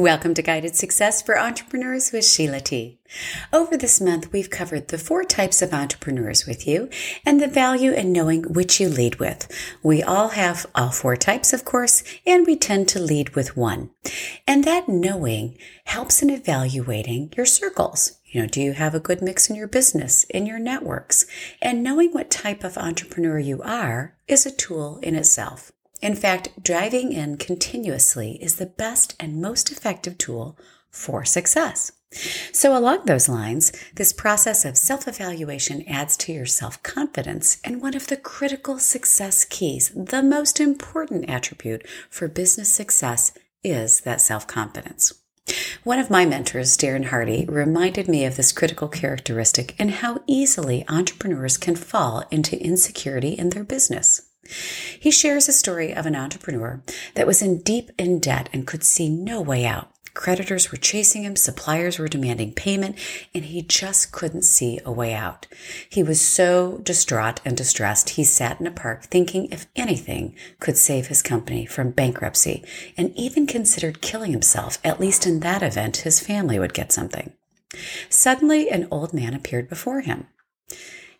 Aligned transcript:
Welcome 0.00 0.32
to 0.32 0.42
Guided 0.42 0.76
Success 0.76 1.20
for 1.20 1.38
Entrepreneurs 1.38 2.10
with 2.10 2.24
Sheila 2.24 2.60
T. 2.60 2.98
Over 3.52 3.76
this 3.76 4.00
month, 4.00 4.32
we've 4.32 4.48
covered 4.48 4.88
the 4.88 4.96
four 4.96 5.24
types 5.24 5.60
of 5.60 5.74
entrepreneurs 5.74 6.46
with 6.46 6.66
you 6.66 6.88
and 7.26 7.38
the 7.38 7.46
value 7.46 7.92
in 7.92 8.10
knowing 8.10 8.44
which 8.44 8.80
you 8.80 8.88
lead 8.88 9.16
with. 9.16 9.46
We 9.82 10.02
all 10.02 10.28
have 10.28 10.64
all 10.74 10.88
four 10.88 11.16
types, 11.16 11.52
of 11.52 11.66
course, 11.66 12.02
and 12.26 12.46
we 12.46 12.56
tend 12.56 12.88
to 12.88 12.98
lead 12.98 13.36
with 13.36 13.58
one. 13.58 13.90
And 14.46 14.64
that 14.64 14.88
knowing 14.88 15.58
helps 15.84 16.22
in 16.22 16.30
evaluating 16.30 17.34
your 17.36 17.44
circles. 17.44 18.20
You 18.24 18.40
know, 18.40 18.48
do 18.48 18.62
you 18.62 18.72
have 18.72 18.94
a 18.94 19.00
good 19.00 19.20
mix 19.20 19.50
in 19.50 19.56
your 19.56 19.68
business, 19.68 20.24
in 20.30 20.46
your 20.46 20.58
networks? 20.58 21.26
And 21.60 21.82
knowing 21.82 22.12
what 22.12 22.30
type 22.30 22.64
of 22.64 22.78
entrepreneur 22.78 23.38
you 23.38 23.60
are 23.60 24.16
is 24.26 24.46
a 24.46 24.50
tool 24.50 24.98
in 25.02 25.14
itself. 25.14 25.72
In 26.00 26.14
fact, 26.14 26.62
driving 26.62 27.12
in 27.12 27.36
continuously 27.36 28.42
is 28.42 28.56
the 28.56 28.66
best 28.66 29.14
and 29.20 29.40
most 29.40 29.70
effective 29.70 30.16
tool 30.16 30.58
for 30.90 31.24
success. 31.24 31.92
So, 32.52 32.76
along 32.76 33.04
those 33.04 33.28
lines, 33.28 33.70
this 33.94 34.12
process 34.12 34.64
of 34.64 34.76
self 34.76 35.06
evaluation 35.06 35.86
adds 35.86 36.16
to 36.18 36.32
your 36.32 36.46
self 36.46 36.82
confidence, 36.82 37.60
and 37.62 37.80
one 37.80 37.94
of 37.94 38.08
the 38.08 38.16
critical 38.16 38.80
success 38.80 39.44
keys, 39.44 39.92
the 39.94 40.22
most 40.22 40.58
important 40.58 41.30
attribute 41.30 41.86
for 42.08 42.26
business 42.26 42.72
success, 42.72 43.32
is 43.62 44.00
that 44.00 44.20
self 44.20 44.48
confidence. 44.48 45.12
One 45.84 45.98
of 45.98 46.10
my 46.10 46.24
mentors, 46.24 46.76
Darren 46.76 47.06
Hardy, 47.06 47.44
reminded 47.46 48.08
me 48.08 48.24
of 48.24 48.36
this 48.36 48.52
critical 48.52 48.88
characteristic 48.88 49.74
and 49.78 49.90
how 49.90 50.22
easily 50.26 50.84
entrepreneurs 50.88 51.56
can 51.56 51.76
fall 51.76 52.24
into 52.30 52.60
insecurity 52.60 53.30
in 53.30 53.50
their 53.50 53.64
business. 53.64 54.29
He 54.98 55.10
shares 55.10 55.48
a 55.48 55.52
story 55.52 55.92
of 55.94 56.06
an 56.06 56.16
entrepreneur 56.16 56.82
that 57.14 57.26
was 57.26 57.42
in 57.42 57.58
deep 57.58 57.90
in 57.98 58.18
debt 58.18 58.48
and 58.52 58.66
could 58.66 58.84
see 58.84 59.08
no 59.08 59.40
way 59.40 59.66
out. 59.66 59.90
Creditors 60.12 60.70
were 60.70 60.78
chasing 60.78 61.22
him, 61.22 61.36
suppliers 61.36 61.98
were 61.98 62.08
demanding 62.08 62.52
payment, 62.52 62.96
and 63.32 63.44
he 63.44 63.62
just 63.62 64.12
couldn't 64.12 64.42
see 64.42 64.80
a 64.84 64.90
way 64.90 65.14
out. 65.14 65.46
He 65.88 66.02
was 66.02 66.20
so 66.20 66.78
distraught 66.82 67.40
and 67.44 67.56
distressed, 67.56 68.10
he 68.10 68.24
sat 68.24 68.60
in 68.60 68.66
a 68.66 68.72
park 68.72 69.04
thinking 69.04 69.46
if 69.52 69.66
anything 69.76 70.34
could 70.58 70.76
save 70.76 71.06
his 71.06 71.22
company 71.22 71.64
from 71.64 71.92
bankruptcy, 71.92 72.64
and 72.96 73.14
even 73.16 73.46
considered 73.46 74.02
killing 74.02 74.32
himself. 74.32 74.78
At 74.84 75.00
least 75.00 75.26
in 75.26 75.40
that 75.40 75.62
event, 75.62 75.98
his 75.98 76.20
family 76.20 76.58
would 76.58 76.74
get 76.74 76.92
something. 76.92 77.32
Suddenly, 78.08 78.68
an 78.68 78.88
old 78.90 79.14
man 79.14 79.32
appeared 79.32 79.68
before 79.68 80.00
him. 80.00 80.26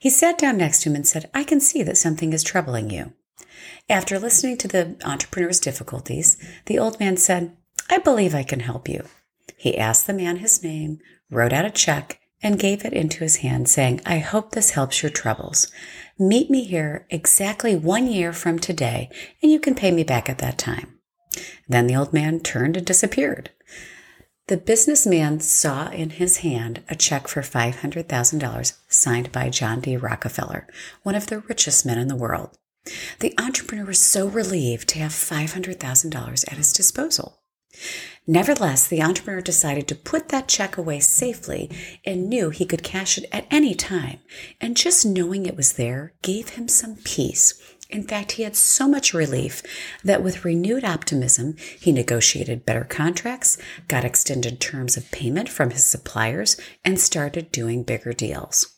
He 0.00 0.08
sat 0.08 0.38
down 0.38 0.56
next 0.56 0.80
to 0.82 0.88
him 0.88 0.96
and 0.96 1.06
said, 1.06 1.28
I 1.34 1.44
can 1.44 1.60
see 1.60 1.82
that 1.82 1.98
something 1.98 2.32
is 2.32 2.42
troubling 2.42 2.88
you. 2.88 3.12
After 3.90 4.18
listening 4.18 4.56
to 4.58 4.68
the 4.68 4.96
entrepreneur's 5.04 5.60
difficulties, 5.60 6.38
the 6.64 6.78
old 6.78 6.98
man 6.98 7.18
said, 7.18 7.54
I 7.90 7.98
believe 7.98 8.34
I 8.34 8.42
can 8.42 8.60
help 8.60 8.88
you. 8.88 9.04
He 9.58 9.76
asked 9.76 10.06
the 10.06 10.14
man 10.14 10.36
his 10.36 10.62
name, 10.62 11.00
wrote 11.30 11.52
out 11.52 11.66
a 11.66 11.70
check, 11.70 12.18
and 12.42 12.58
gave 12.58 12.82
it 12.82 12.94
into 12.94 13.18
his 13.18 13.36
hand, 13.36 13.68
saying, 13.68 14.00
I 14.06 14.20
hope 14.20 14.52
this 14.52 14.70
helps 14.70 15.02
your 15.02 15.10
troubles. 15.10 15.70
Meet 16.18 16.48
me 16.48 16.64
here 16.64 17.06
exactly 17.10 17.76
one 17.76 18.06
year 18.06 18.32
from 18.32 18.58
today, 18.58 19.10
and 19.42 19.52
you 19.52 19.60
can 19.60 19.74
pay 19.74 19.90
me 19.90 20.02
back 20.02 20.30
at 20.30 20.38
that 20.38 20.56
time. 20.56 20.98
Then 21.68 21.86
the 21.86 21.96
old 21.96 22.14
man 22.14 22.40
turned 22.40 22.78
and 22.78 22.86
disappeared. 22.86 23.50
The 24.50 24.56
businessman 24.56 25.38
saw 25.38 25.92
in 25.92 26.10
his 26.10 26.38
hand 26.38 26.82
a 26.88 26.96
check 26.96 27.28
for 27.28 27.40
$500,000 27.40 28.72
signed 28.88 29.30
by 29.30 29.48
John 29.48 29.78
D. 29.78 29.96
Rockefeller, 29.96 30.66
one 31.04 31.14
of 31.14 31.28
the 31.28 31.38
richest 31.38 31.86
men 31.86 32.00
in 32.00 32.08
the 32.08 32.16
world. 32.16 32.58
The 33.20 33.32
entrepreneur 33.38 33.84
was 33.84 34.00
so 34.00 34.26
relieved 34.26 34.88
to 34.88 34.98
have 34.98 35.12
$500,000 35.12 36.50
at 36.50 36.58
his 36.58 36.72
disposal. 36.72 37.38
Nevertheless, 38.26 38.88
the 38.88 39.00
entrepreneur 39.00 39.40
decided 39.40 39.86
to 39.86 39.94
put 39.94 40.30
that 40.30 40.48
check 40.48 40.76
away 40.76 40.98
safely 40.98 41.70
and 42.04 42.28
knew 42.28 42.50
he 42.50 42.66
could 42.66 42.82
cash 42.82 43.18
it 43.18 43.28
at 43.30 43.46
any 43.52 43.76
time. 43.76 44.18
And 44.60 44.76
just 44.76 45.06
knowing 45.06 45.46
it 45.46 45.56
was 45.56 45.74
there 45.74 46.14
gave 46.22 46.48
him 46.50 46.66
some 46.66 46.96
peace. 46.96 47.54
In 47.90 48.04
fact, 48.04 48.32
he 48.32 48.44
had 48.44 48.56
so 48.56 48.88
much 48.88 49.12
relief 49.12 49.62
that 50.04 50.22
with 50.22 50.44
renewed 50.44 50.84
optimism, 50.84 51.56
he 51.78 51.92
negotiated 51.92 52.64
better 52.64 52.84
contracts, 52.84 53.58
got 53.88 54.04
extended 54.04 54.60
terms 54.60 54.96
of 54.96 55.10
payment 55.10 55.48
from 55.48 55.70
his 55.70 55.84
suppliers, 55.84 56.56
and 56.84 57.00
started 57.00 57.50
doing 57.50 57.82
bigger 57.82 58.12
deals. 58.12 58.76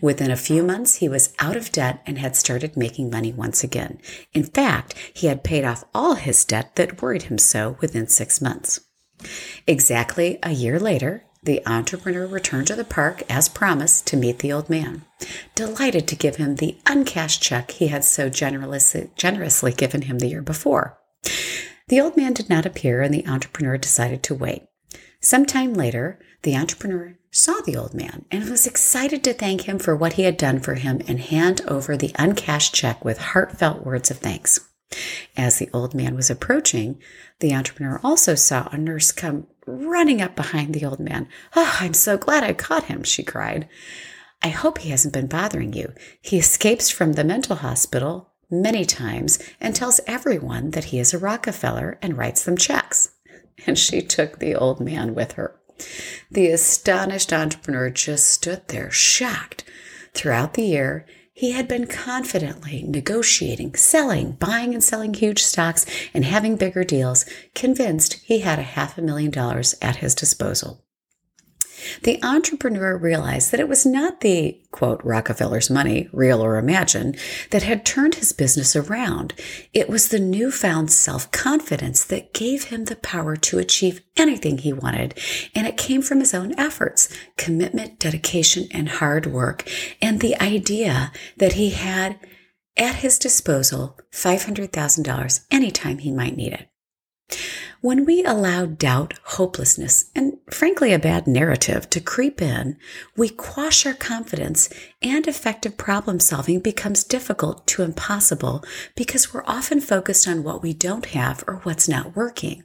Within 0.00 0.30
a 0.30 0.36
few 0.36 0.62
months, 0.62 0.96
he 0.96 1.08
was 1.08 1.34
out 1.38 1.56
of 1.56 1.72
debt 1.72 2.02
and 2.06 2.18
had 2.18 2.36
started 2.36 2.76
making 2.76 3.10
money 3.10 3.32
once 3.32 3.64
again. 3.64 3.98
In 4.32 4.44
fact, 4.44 4.94
he 5.14 5.26
had 5.26 5.44
paid 5.44 5.64
off 5.64 5.84
all 5.94 6.14
his 6.14 6.44
debt 6.44 6.76
that 6.76 7.00
worried 7.00 7.22
him 7.24 7.38
so 7.38 7.76
within 7.80 8.06
six 8.06 8.40
months. 8.40 8.80
Exactly 9.66 10.38
a 10.42 10.52
year 10.52 10.78
later, 10.78 11.24
the 11.42 11.66
entrepreneur 11.66 12.26
returned 12.26 12.68
to 12.68 12.76
the 12.76 12.84
park 12.84 13.22
as 13.28 13.48
promised 13.48 14.06
to 14.06 14.16
meet 14.16 14.38
the 14.38 14.52
old 14.52 14.70
man, 14.70 15.04
delighted 15.54 16.06
to 16.08 16.16
give 16.16 16.36
him 16.36 16.56
the 16.56 16.76
uncashed 16.86 17.42
check 17.42 17.72
he 17.72 17.88
had 17.88 18.04
so 18.04 18.28
generously, 18.28 19.72
given 19.72 20.02
him 20.02 20.18
the 20.18 20.28
year 20.28 20.42
before. 20.42 20.98
The 21.88 22.00
old 22.00 22.16
man 22.16 22.32
did 22.32 22.48
not 22.48 22.64
appear, 22.64 23.02
and 23.02 23.12
the 23.12 23.26
entrepreneur 23.26 23.76
decided 23.76 24.22
to 24.24 24.34
wait. 24.34 24.62
Some 25.20 25.44
time 25.44 25.74
later, 25.74 26.18
the 26.42 26.56
entrepreneur 26.56 27.16
saw 27.30 27.60
the 27.60 27.76
old 27.76 27.94
man 27.94 28.24
and 28.30 28.48
was 28.48 28.66
excited 28.66 29.24
to 29.24 29.32
thank 29.32 29.62
him 29.62 29.78
for 29.78 29.96
what 29.96 30.14
he 30.14 30.22
had 30.22 30.36
done 30.36 30.60
for 30.60 30.74
him 30.74 31.00
and 31.08 31.20
hand 31.20 31.60
over 31.66 31.96
the 31.96 32.14
uncashed 32.18 32.74
check 32.74 33.04
with 33.04 33.18
heartfelt 33.18 33.84
words 33.84 34.10
of 34.10 34.18
thanks. 34.18 34.60
As 35.36 35.58
the 35.58 35.70
old 35.72 35.94
man 35.94 36.14
was 36.14 36.28
approaching, 36.30 37.00
the 37.40 37.54
entrepreneur 37.54 38.00
also 38.04 38.34
saw 38.34 38.68
a 38.70 38.76
nurse 38.76 39.10
come 39.10 39.46
running 39.66 40.20
up 40.20 40.34
behind 40.34 40.74
the 40.74 40.84
old 40.84 41.00
man. 41.00 41.28
Oh, 41.54 41.76
I'm 41.80 41.94
so 41.94 42.16
glad 42.16 42.44
I 42.44 42.52
caught 42.52 42.84
him, 42.84 43.02
she 43.02 43.22
cried. 43.22 43.68
I 44.42 44.48
hope 44.48 44.78
he 44.78 44.90
hasn't 44.90 45.14
been 45.14 45.28
bothering 45.28 45.72
you. 45.72 45.92
He 46.20 46.38
escapes 46.38 46.90
from 46.90 47.12
the 47.12 47.24
mental 47.24 47.56
hospital 47.56 48.32
many 48.50 48.84
times 48.84 49.38
and 49.60 49.74
tells 49.74 50.00
everyone 50.06 50.72
that 50.72 50.84
he 50.84 50.98
is 50.98 51.14
a 51.14 51.18
Rockefeller 51.18 51.98
and 52.02 52.18
writes 52.18 52.44
them 52.44 52.56
checks. 52.56 53.10
And 53.66 53.78
she 53.78 54.00
took 54.00 54.38
the 54.38 54.56
old 54.56 54.80
man 54.80 55.14
with 55.14 55.32
her. 55.32 55.54
The 56.30 56.48
astonished 56.48 57.32
entrepreneur 57.32 57.90
just 57.90 58.28
stood 58.28 58.66
there, 58.68 58.90
shocked. 58.90 59.62
Throughout 60.14 60.54
the 60.54 60.64
year, 60.64 61.06
he 61.42 61.50
had 61.50 61.66
been 61.66 61.88
confidently 61.88 62.84
negotiating, 62.86 63.74
selling, 63.74 64.30
buying 64.30 64.74
and 64.74 64.84
selling 64.84 65.12
huge 65.12 65.42
stocks, 65.42 65.84
and 66.14 66.24
having 66.24 66.54
bigger 66.54 66.84
deals, 66.84 67.26
convinced 67.52 68.12
he 68.22 68.38
had 68.38 68.60
a 68.60 68.62
half 68.62 68.96
a 68.96 69.02
million 69.02 69.32
dollars 69.32 69.74
at 69.82 69.96
his 69.96 70.14
disposal. 70.14 70.84
The 72.02 72.22
entrepreneur 72.22 72.96
realized 72.96 73.52
that 73.52 73.60
it 73.60 73.68
was 73.68 73.86
not 73.86 74.20
the 74.20 74.58
quote 74.70 75.00
Rockefeller's 75.04 75.70
money, 75.70 76.08
real 76.12 76.42
or 76.42 76.56
imagined, 76.56 77.18
that 77.50 77.62
had 77.62 77.84
turned 77.84 78.16
his 78.16 78.32
business 78.32 78.74
around. 78.74 79.34
It 79.72 79.88
was 79.88 80.08
the 80.08 80.18
newfound 80.18 80.90
self-confidence 80.90 82.04
that 82.04 82.32
gave 82.32 82.64
him 82.64 82.86
the 82.86 82.96
power 82.96 83.36
to 83.36 83.58
achieve 83.58 84.00
anything 84.16 84.58
he 84.58 84.72
wanted. 84.72 85.18
And 85.54 85.66
it 85.66 85.76
came 85.76 86.02
from 86.02 86.20
his 86.20 86.34
own 86.34 86.58
efforts, 86.58 87.14
commitment, 87.36 87.98
dedication, 87.98 88.66
and 88.70 88.88
hard 88.88 89.26
work. 89.26 89.68
And 90.00 90.20
the 90.20 90.40
idea 90.40 91.12
that 91.36 91.52
he 91.52 91.70
had 91.70 92.18
at 92.76 92.96
his 92.96 93.18
disposal 93.18 93.98
$500,000 94.12 95.46
anytime 95.50 95.98
he 95.98 96.10
might 96.10 96.36
need 96.36 96.54
it. 96.54 96.68
When 97.80 98.04
we 98.04 98.22
allow 98.24 98.66
doubt, 98.66 99.14
hopelessness, 99.24 100.06
and 100.14 100.38
frankly 100.50 100.92
a 100.92 100.98
bad 100.98 101.26
narrative 101.26 101.90
to 101.90 102.00
creep 102.00 102.40
in, 102.40 102.76
we 103.16 103.28
quash 103.28 103.84
our 103.84 103.94
confidence 103.94 104.68
and 105.02 105.26
effective 105.26 105.76
problem 105.76 106.20
solving 106.20 106.60
becomes 106.60 107.02
difficult 107.02 107.66
to 107.68 107.82
impossible 107.82 108.64
because 108.94 109.34
we're 109.34 109.44
often 109.46 109.80
focused 109.80 110.28
on 110.28 110.44
what 110.44 110.62
we 110.62 110.72
don't 110.72 111.06
have 111.06 111.42
or 111.48 111.56
what's 111.64 111.88
not 111.88 112.14
working. 112.14 112.64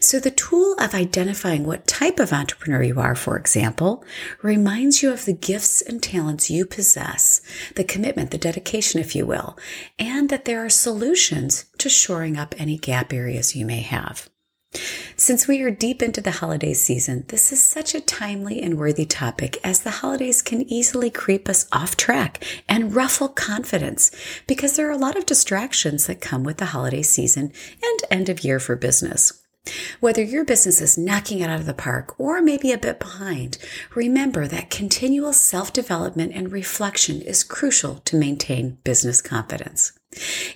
So 0.00 0.18
the 0.18 0.30
tool 0.30 0.74
of 0.80 0.94
identifying 0.94 1.64
what 1.64 1.86
type 1.86 2.18
of 2.18 2.32
entrepreneur 2.32 2.82
you 2.82 3.00
are, 3.00 3.14
for 3.14 3.38
example, 3.38 4.04
reminds 4.42 5.02
you 5.02 5.12
of 5.12 5.24
the 5.24 5.32
gifts 5.32 5.80
and 5.80 6.02
talents 6.02 6.50
you 6.50 6.66
possess, 6.66 7.40
the 7.76 7.84
commitment, 7.84 8.30
the 8.30 8.38
dedication, 8.38 9.00
if 9.00 9.14
you 9.14 9.24
will, 9.24 9.56
and 9.98 10.28
that 10.28 10.44
there 10.44 10.64
are 10.64 10.70
solutions 10.70 11.66
to 11.78 11.88
shoring 11.88 12.36
up 12.36 12.54
any 12.58 12.76
gap 12.76 13.12
areas 13.12 13.54
you 13.54 13.64
may 13.64 13.80
have. 13.80 14.28
Since 15.16 15.46
we 15.46 15.62
are 15.62 15.70
deep 15.70 16.02
into 16.02 16.20
the 16.20 16.32
holiday 16.32 16.74
season, 16.74 17.24
this 17.28 17.52
is 17.52 17.62
such 17.62 17.94
a 17.94 18.00
timely 18.00 18.60
and 18.60 18.76
worthy 18.76 19.06
topic 19.06 19.58
as 19.62 19.80
the 19.80 19.90
holidays 19.90 20.42
can 20.42 20.62
easily 20.62 21.10
creep 21.10 21.48
us 21.48 21.66
off 21.70 21.96
track 21.96 22.44
and 22.68 22.94
ruffle 22.94 23.28
confidence 23.28 24.10
because 24.48 24.74
there 24.74 24.88
are 24.88 24.92
a 24.92 24.98
lot 24.98 25.16
of 25.16 25.26
distractions 25.26 26.08
that 26.08 26.20
come 26.20 26.42
with 26.42 26.56
the 26.58 26.66
holiday 26.66 27.02
season 27.02 27.52
and 27.82 28.00
end 28.10 28.28
of 28.28 28.42
year 28.42 28.58
for 28.58 28.74
business. 28.74 29.43
Whether 30.00 30.22
your 30.22 30.44
business 30.44 30.82
is 30.82 30.98
knocking 30.98 31.40
it 31.40 31.48
out 31.48 31.60
of 31.60 31.66
the 31.66 31.72
park 31.72 32.14
or 32.18 32.42
maybe 32.42 32.72
a 32.72 32.78
bit 32.78 33.00
behind, 33.00 33.56
remember 33.94 34.46
that 34.46 34.68
continual 34.68 35.32
self 35.32 35.72
development 35.72 36.32
and 36.34 36.52
reflection 36.52 37.22
is 37.22 37.42
crucial 37.42 37.96
to 38.04 38.16
maintain 38.16 38.76
business 38.84 39.22
confidence. 39.22 39.92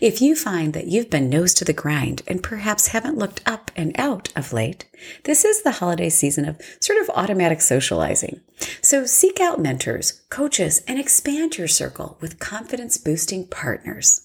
If 0.01 0.21
you 0.21 0.37
find 0.37 0.73
that 0.75 0.87
you've 0.87 1.11
been 1.11 1.31
nose 1.31 1.53
to 1.55 1.65
the 1.65 1.73
grind 1.73 2.23
and 2.29 2.43
perhaps 2.43 2.89
haven't 2.89 3.19
looked 3.19 3.41
up 3.47 3.71
and 3.75 3.99
out 3.99 4.31
of 4.37 4.53
late, 4.53 4.85
this 5.25 5.45
is 5.45 5.63
the 5.63 5.73
holiday 5.73 6.11
season 6.11 6.45
of 6.45 6.61
sort 6.79 7.01
of 7.01 7.11
automatic 7.11 7.61
socializing. 7.61 8.41
So 8.83 9.07
seek 9.07 9.41
out 9.41 9.61
mentors, 9.61 10.13
coaches, 10.29 10.83
and 10.87 10.99
expand 10.99 11.59
your 11.59 11.69
circle 11.69 12.19
with 12.21 12.39
confidence 12.39 12.99
boosting 12.99 13.47
partners. 13.47 14.21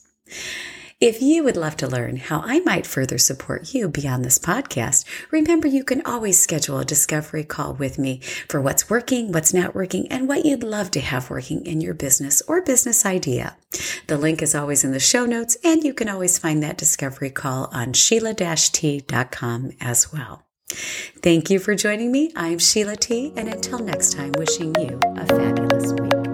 If 1.04 1.22
you 1.22 1.44
would 1.44 1.58
love 1.58 1.76
to 1.78 1.88
learn 1.88 2.16
how 2.16 2.40
I 2.46 2.62
might 2.62 2.88
further 2.88 3.18
support 3.18 3.74
you 3.74 3.90
beyond 3.90 4.24
this 4.24 4.40
podcast, 4.40 5.04
remember 5.32 5.68
you 5.68 5.84
can 5.84 6.02
always 6.06 6.40
schedule 6.40 6.80
a 6.80 6.86
discovery 6.86 7.44
call 7.44 7.74
with 7.74 8.00
me 8.00 8.22
for 8.48 8.62
what's 8.62 8.90
working, 8.90 9.34
what's 9.34 9.54
not 9.54 9.76
working, 9.76 10.08
and 10.08 10.30
what 10.30 10.46
you'd 10.46 10.64
love 10.64 10.92
to 10.92 11.02
have 11.02 11.30
working 11.30 11.66
in 11.66 11.82
your 11.82 11.94
business 11.94 12.42
or 12.48 12.62
business 12.62 13.06
idea. 13.06 13.58
The 14.08 14.18
link 14.18 14.42
is 14.42 14.56
always 14.56 14.86
in 14.86 14.94
the 14.94 15.00
show 15.02 15.26
notes, 15.26 15.58
and 15.62 15.84
you 15.84 15.94
can 15.94 16.08
always 16.08 16.38
find 16.40 16.64
that 16.64 16.78
discovery 16.78 17.32
call 17.32 17.68
on 17.74 17.92
sheila-t.com 17.92 19.72
as 19.82 20.14
well. 20.14 20.46
Thank 20.70 21.50
you 21.50 21.60
for 21.60 21.76
joining 21.76 22.14
me. 22.14 22.32
I'm 22.34 22.60
Sheila 22.60 22.96
T, 22.96 23.34
and 23.36 23.50
until 23.50 23.80
next 23.80 24.14
time, 24.14 24.32
wishing 24.38 24.74
you 24.80 25.02
a 25.18 25.26
fabulous 25.26 25.92
week. 25.92 26.33